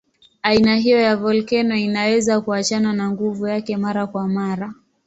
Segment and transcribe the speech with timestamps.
[0.41, 4.73] Aina hiyo ya volkeno inaweza kuachana na nguvu yake mara kwa mara.